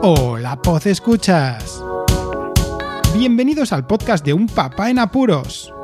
[0.00, 1.82] Hola, Poz Escuchas.
[3.12, 5.74] Bienvenidos al podcast de Un Papá en Apuros.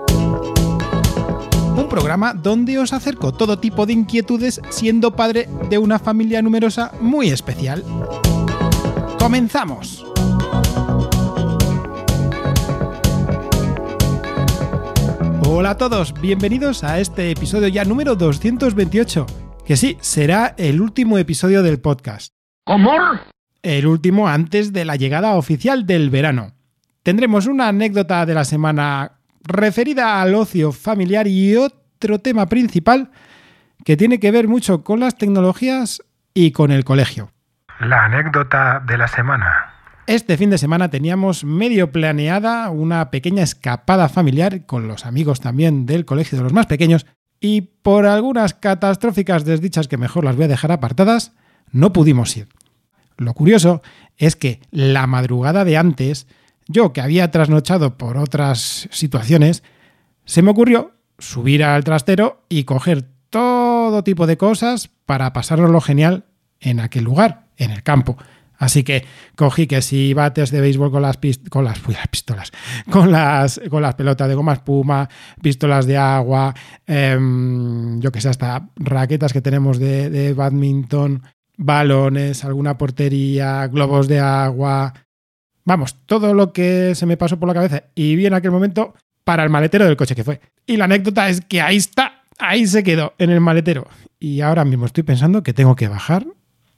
[1.77, 6.93] Un programa donde os acerco todo tipo de inquietudes siendo padre de una familia numerosa
[7.01, 7.83] muy especial.
[9.19, 10.07] ¡Comenzamos!
[15.45, 19.27] Hola a todos, bienvenidos a este episodio ya número 228,
[19.67, 22.33] que sí, será el último episodio del podcast.
[22.65, 22.93] ¿Cómo?
[23.65, 26.53] El último antes de la llegada oficial del verano.
[27.03, 33.11] Tendremos una anécdota de la semana referida al ocio familiar y otro tema principal
[33.83, 36.03] que tiene que ver mucho con las tecnologías
[36.35, 37.31] y con el colegio.
[37.81, 39.73] La anécdota de la semana.
[40.07, 45.87] Este fin de semana teníamos medio planeada una pequeña escapada familiar con los amigos también
[45.87, 47.07] del colegio de los más pequeños
[47.41, 51.33] y por algunas catastróficas desdichas que mejor las voy a dejar apartadas,
[51.73, 52.49] no pudimos ir.
[53.17, 53.83] Lo curioso
[54.17, 56.27] es que la madrugada de antes,
[56.67, 59.63] yo que había trasnochado por otras situaciones,
[60.25, 66.27] se me ocurrió subir al trastero y coger todo tipo de cosas para pasárnoslo genial
[66.61, 68.17] en aquel lugar, en el campo.
[68.57, 69.05] Así que
[69.37, 71.19] cogí que si bates de béisbol con las,
[71.51, 72.53] con las, las pistolas,
[72.91, 75.09] con las, con las pelotas de goma espuma,
[75.43, 76.55] pistolas de agua,
[76.87, 81.23] em, yo que sé, hasta raquetas que tenemos de, de badminton,
[81.57, 84.95] balones, alguna portería, globos de agua.
[85.65, 88.95] Vamos, todo lo que se me pasó por la cabeza y vi en aquel momento
[89.25, 90.41] para el maletero del coche que fue.
[90.67, 93.87] Y la anécdota es que ahí está, ahí se quedó, en el maletero.
[94.19, 96.27] Y ahora mismo estoy pensando que tengo que bajar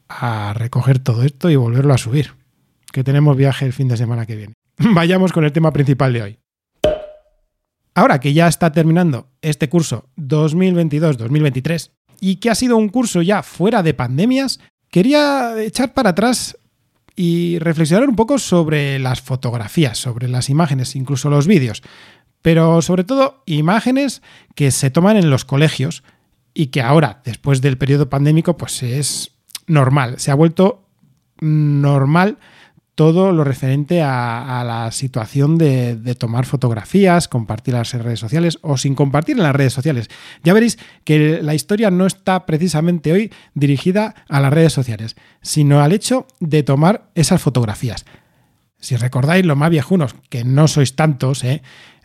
[0.08, 2.34] a recoger todo esto y volverlo a subir.
[2.92, 4.54] Que tenemos viaje el fin de semana que viene.
[4.78, 6.38] Vayamos con el tema principal de hoy.
[7.94, 13.42] Ahora que ya está terminando este curso 2022-2023 y que ha sido un curso ya
[13.42, 16.59] fuera de pandemias, quería echar para atrás
[17.14, 21.83] y reflexionar un poco sobre las fotografías, sobre las imágenes, incluso los vídeos,
[22.42, 24.22] pero sobre todo imágenes
[24.55, 26.05] que se toman en los colegios
[26.55, 29.32] y que ahora, después del periodo pandémico, pues es
[29.66, 30.87] normal, se ha vuelto
[31.41, 32.38] normal
[32.96, 38.78] todo lo referente a, la situación de, de, tomar fotografías, compartirlas en redes sociales o
[38.78, 40.08] sin compartir en las redes sociales.
[40.42, 45.82] Ya veréis que la historia no está precisamente hoy dirigida a las redes sociales, sino
[45.82, 48.06] al hecho de tomar esas fotografías.
[48.80, 51.62] Si recordáis, los más viejunos, que no sois tantos, ¿eh?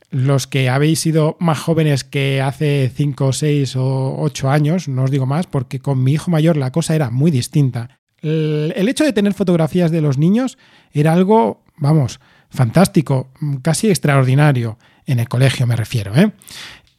[0.09, 5.11] los que habéis sido más jóvenes que hace 5, 6 o 8 años, no os
[5.11, 8.00] digo más, porque con mi hijo mayor la cosa era muy distinta.
[8.21, 10.57] El hecho de tener fotografías de los niños
[10.91, 16.15] era algo, vamos, fantástico, casi extraordinario, en el colegio me refiero.
[16.15, 16.31] ¿eh?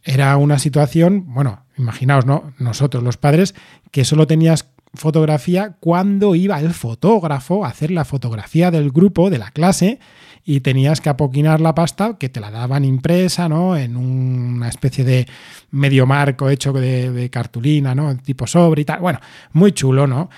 [0.02, 2.52] Era una situación, bueno, imaginaos, ¿no?
[2.58, 3.54] Nosotros los padres,
[3.90, 9.38] que solo tenías fotografía cuando iba el fotógrafo a hacer la fotografía del grupo, de
[9.38, 10.00] la clase,
[10.44, 13.76] y tenías que apoquinar la pasta que te la daban impresa, ¿no?
[13.76, 15.28] En una especie de
[15.70, 18.16] medio marco hecho de, de cartulina, ¿no?
[18.16, 19.00] Tipo sobre y tal.
[19.00, 19.20] Bueno,
[19.52, 20.30] muy chulo, ¿no?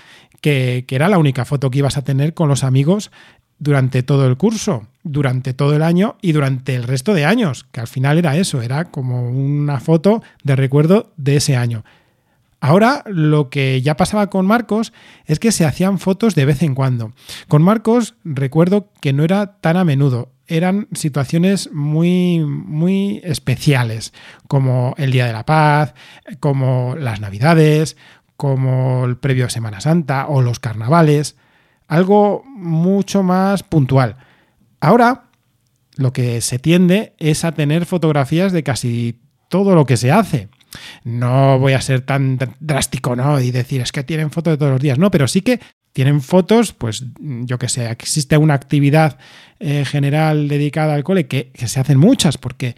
[0.45, 3.09] Que, era la única foto que ibas a tener con los amigos
[3.57, 7.79] durante todo el curso, durante todo el año y durante el resto de años, que
[7.79, 11.83] al final era eso, era como una foto de recuerdo de ese año.
[12.59, 14.93] Ahora lo que ya pasaba con Marcos
[15.25, 17.13] es que se hacían fotos de vez en cuando.
[17.47, 24.13] Con Marcos recuerdo que no era tan a menudo, eran situaciones muy, muy especiales,
[24.47, 25.95] como el Día de la Paz,
[26.39, 27.97] como las Navidades,
[28.37, 31.37] como el previo a Semana Santa o los carnavales,
[31.87, 34.17] algo mucho más puntual.
[34.79, 35.25] Ahora
[35.95, 40.49] lo que se tiende es a tener fotografías de casi todo lo que se hace.
[41.03, 43.39] No voy a ser tan drástico, ¿no?
[43.39, 45.61] Y decir, es que tienen fotos de todos los días, no, pero sí que
[45.93, 49.17] tienen fotos, pues yo que sé, existe una actividad
[49.59, 52.75] eh, general dedicada al cole, que, que se hacen muchas, porque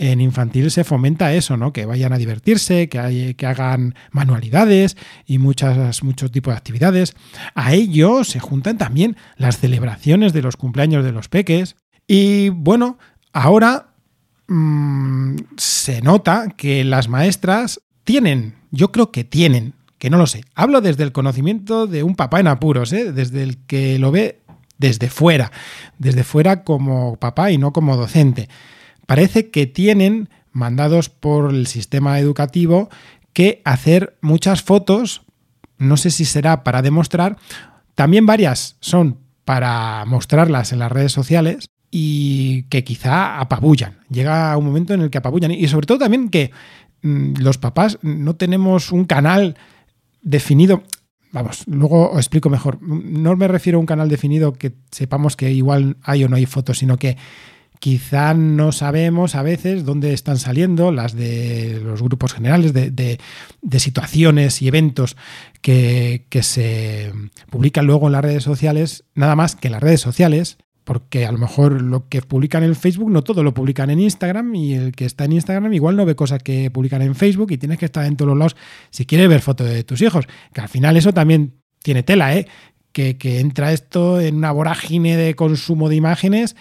[0.00, 1.74] en infantil se fomenta eso, ¿no?
[1.74, 4.96] Que vayan a divertirse, que, hagan manualidades
[5.26, 7.14] y muchas, muchos tipos de actividades.
[7.54, 11.76] A ello se juntan también las celebraciones de los cumpleaños de los peques.
[12.06, 12.98] Y bueno,
[13.34, 13.88] ahora
[14.48, 20.44] mmm, se nota que las maestras tienen, yo creo que tienen, que no lo sé.
[20.54, 23.12] Hablo desde el conocimiento de un papá en apuros, ¿eh?
[23.12, 24.40] desde el que lo ve
[24.78, 25.52] desde fuera,
[25.98, 28.48] desde fuera como papá y no como docente
[29.10, 32.90] parece que tienen mandados por el sistema educativo
[33.32, 35.22] que hacer muchas fotos,
[35.78, 37.36] no sé si será para demostrar,
[37.96, 43.98] también varias son para mostrarlas en las redes sociales y que quizá apabullan.
[44.10, 46.52] Llega un momento en el que apabullan y sobre todo también que
[47.02, 49.56] mmm, los papás no tenemos un canal
[50.22, 50.84] definido
[51.32, 52.80] vamos, luego os explico mejor.
[52.80, 56.46] No me refiero a un canal definido que sepamos que igual hay o no hay
[56.46, 57.16] fotos, sino que
[57.80, 63.80] quizá no sabemos a veces dónde están saliendo las de los grupos generales de, de,
[63.80, 65.16] situaciones y eventos
[65.62, 67.10] que, que, se
[67.48, 71.32] publican luego en las redes sociales, nada más que en las redes sociales, porque a
[71.32, 74.92] lo mejor lo que publican en Facebook no todo lo publican en Instagram y el
[74.92, 77.86] que está en Instagram igual no ve cosas que publican en Facebook y tienes que
[77.86, 78.56] estar en todos los lados
[78.90, 82.46] si quieres ver fotos de tus hijos, que al final eso también tiene tela, ¿eh?
[82.92, 86.56] que, que entra esto en una vorágine de consumo de imágenes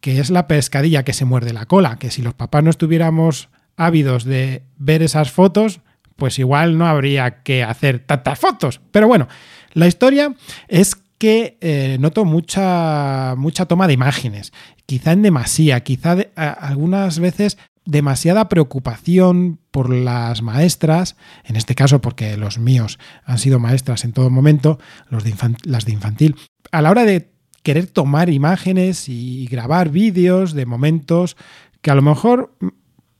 [0.00, 3.48] que es la pescadilla que se muerde la cola, que si los papás no estuviéramos
[3.76, 5.80] ávidos de ver esas fotos,
[6.16, 8.80] pues igual no habría que hacer tantas fotos.
[8.90, 9.28] Pero bueno,
[9.72, 10.34] la historia
[10.68, 14.52] es que eh, noto mucha, mucha toma de imágenes,
[14.86, 22.36] quizá en demasía, quizá algunas veces demasiada preocupación por las maestras, en este caso porque
[22.36, 24.78] los míos han sido maestras en todo momento,
[25.08, 25.22] los
[25.64, 26.36] las de infantil,
[26.72, 27.30] a la hora de
[27.66, 31.36] querer tomar imágenes y grabar vídeos de momentos
[31.82, 32.54] que a lo mejor,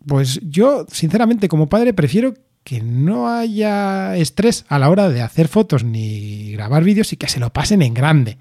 [0.07, 2.33] pues yo sinceramente como padre prefiero
[2.63, 7.27] que no haya estrés a la hora de hacer fotos ni grabar vídeos y que
[7.27, 8.39] se lo pasen en grande.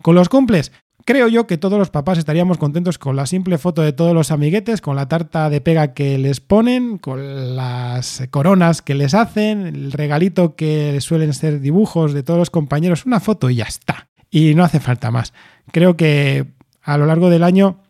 [0.00, 0.72] Con los cumples,
[1.04, 4.30] creo yo que todos los papás estaríamos contentos con la simple foto de todos los
[4.30, 9.66] amiguetes, con la tarta de pega que les ponen, con las coronas que les hacen,
[9.66, 14.08] el regalito que suelen ser dibujos de todos los compañeros, una foto y ya está
[14.30, 15.32] y no hace falta más.
[15.72, 16.46] Creo que
[16.82, 17.80] a lo largo del año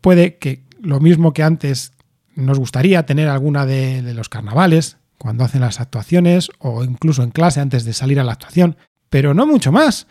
[0.00, 1.92] puede que lo mismo que antes
[2.34, 7.60] nos gustaría tener alguna de, los carnavales cuando hacen las actuaciones o incluso en clase
[7.60, 8.76] antes de salir a la actuación,
[9.10, 10.06] pero no mucho más.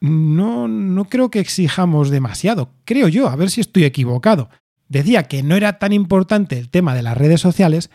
[0.00, 4.48] No, no creo que exijamos demasiado, creo yo, a ver si estoy equivocado.
[4.88, 7.90] Decía que no era tan importante el tema de las redes sociales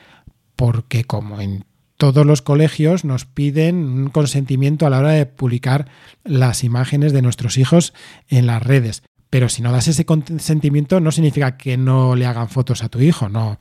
[0.55, 1.65] porque como en
[2.11, 5.87] todos los colegios nos piden un consentimiento a la hora de publicar
[6.25, 7.93] las imágenes de nuestros hijos
[8.27, 9.03] en las redes.
[9.29, 12.99] Pero si no das ese consentimiento no significa que no le hagan fotos a tu
[12.99, 13.57] hijo, no.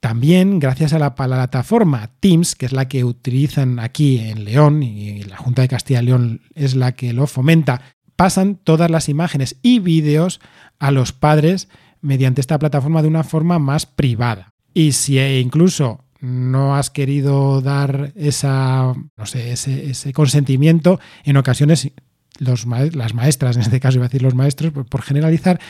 [0.00, 5.24] También, gracias a la plataforma Teams, que es la que utilizan aquí en León, y
[5.24, 7.82] la Junta de Castilla y León es la que lo fomenta,
[8.16, 10.40] pasan todas las imágenes y vídeos
[10.78, 11.68] a los padres
[12.00, 14.54] mediante esta plataforma de una forma más privada.
[14.72, 21.90] Y si incluso no has querido dar esa, no sé, ese, consentimiento, en ocasiones
[22.38, 25.60] los las maestras, en este caso iba a decir los maestros, por, generalizar,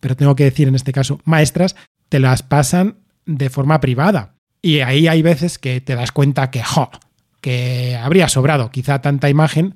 [0.00, 1.76] pero tengo que decir en este caso maestras,
[2.08, 4.34] te las pasan de forma privada.
[4.60, 6.90] Y ahí hay veces que te das cuenta que, jo,
[7.40, 9.74] que habría sobrado quizá tanta imagen,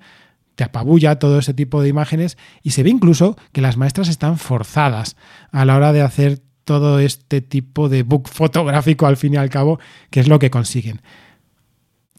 [0.56, 4.38] te apabulla todo ese tipo de imágenes y se ve incluso que las maestras están
[4.38, 5.16] forzadas
[5.50, 9.50] a la hora de hacer todo este tipo de book fotográfico al fin y al
[9.50, 9.78] cabo,
[10.10, 11.00] que es lo que consiguen.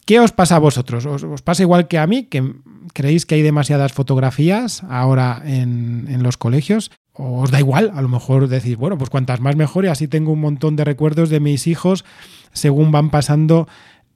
[0.06, 1.06] ¿Qué os pasa a vosotros?
[1.06, 2.54] ¿Os, pasa igual que a mí, que
[2.94, 6.92] creéis que hay demasiadas fotografías ahora en, los colegios?
[7.14, 7.92] ¿O os da igual?
[7.96, 10.84] A lo mejor decís, bueno, pues cuantas más mejor y así tengo un montón de
[10.84, 12.04] recuerdos de mis hijos
[12.52, 13.68] según van pasando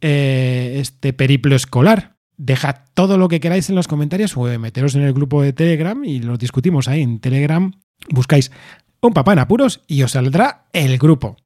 [0.02, 2.16] eh, este periplo escolar.
[2.38, 6.04] Dejad todo lo que queráis en los comentarios o meteros en el grupo de Telegram
[6.04, 7.72] y lo discutimos ahí en Telegram.
[8.10, 8.52] Buscáis
[9.02, 11.38] un papá en apuros y os saldrá el grupo.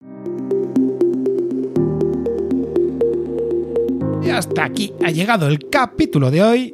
[4.24, 6.74] Y hasta aquí ha llegado el capítulo de hoy.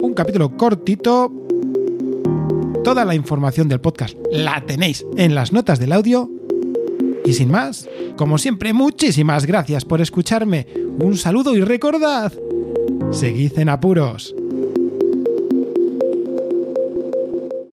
[0.00, 1.32] Un capítulo cortito.
[2.84, 6.30] Toda la información del podcast la tenéis en las notas del audio.
[7.24, 10.66] Y sin más, como siempre, muchísimas gracias por escucharme.
[10.98, 12.32] Un saludo y recordad,
[13.10, 14.34] seguid en apuros.